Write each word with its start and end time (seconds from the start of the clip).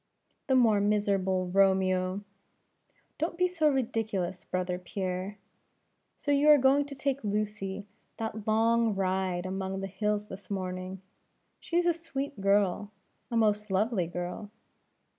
"The 0.47 0.55
more 0.55 0.81
miserable 0.81 1.45
Romeo!" 1.51 2.23
"Don't 3.19 3.37
be 3.37 3.47
so 3.47 3.69
ridiculous, 3.69 4.45
brother 4.45 4.79
Pierre; 4.79 5.37
so 6.17 6.31
you 6.31 6.49
are 6.49 6.57
going 6.57 6.85
to 6.85 6.95
take 6.95 7.23
Lucy 7.23 7.85
that 8.17 8.47
long 8.47 8.95
ride 8.95 9.45
among 9.45 9.79
the 9.79 9.85
hills 9.85 10.25
this 10.25 10.49
morning? 10.49 11.03
She 11.59 11.77
is 11.77 11.85
a 11.85 11.93
sweet 11.93 12.41
girl; 12.41 12.89
a 13.29 13.37
most 13.37 13.69
lovely 13.69 14.07
girl." 14.07 14.49